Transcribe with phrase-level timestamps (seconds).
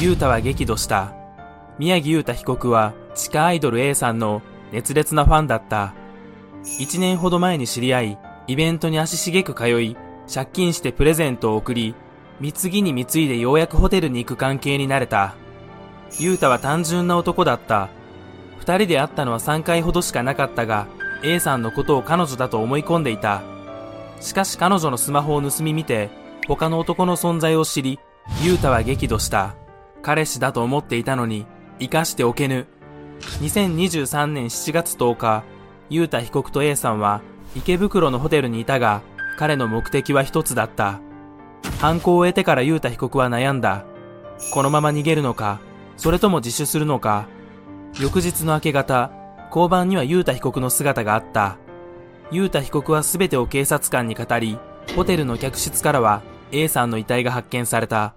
[0.00, 1.12] ユータは激怒した。
[1.78, 4.40] 宮城ユータ被告は地下アイドル A さんの
[4.72, 5.92] 熱烈なファンだった。
[6.78, 9.98] 一年ほど前に知り合い、イベントに足しげく通い、
[10.32, 11.94] 借金してプレゼントを送り、
[12.40, 15.34] 貢ぎに貢いでようやくホテルに行く関係になれた。
[16.18, 17.90] ユータは単純な男だった。
[18.58, 20.86] 二人で会ったのは3回ほどしかなかったが、
[21.22, 23.42] A さんのことを彼女だと思い込んでいた。
[24.18, 26.08] しかし彼女のスマホを盗み見て、
[26.48, 28.00] 他の男の存在を知り、
[28.42, 29.59] ユータは激怒した。
[30.02, 31.46] 彼氏だと思っていたのに、
[31.78, 32.66] 生かしておけぬ。
[33.42, 35.44] 2023年7月10日、
[35.88, 37.20] ユータ被告と A さんは
[37.54, 39.02] 池袋のホテルにいたが、
[39.38, 41.00] 彼の目的は一つだった。
[41.80, 43.84] 犯行を得てからユータ被告は悩んだ。
[44.52, 45.60] このまま逃げるのか、
[45.96, 47.26] それとも自首するのか。
[48.00, 49.10] 翌日の明け方、
[49.48, 51.56] 交番にはユータ被告の姿があった。
[52.30, 54.58] ユータ被告は全てを警察官に語り、
[54.94, 58.14] ホテルの客室からは A さんの遺体が発見された。